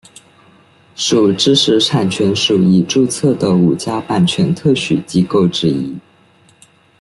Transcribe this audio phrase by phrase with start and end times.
[0.95, 5.95] 属知识产权署已注册的五家版权特许机构之一。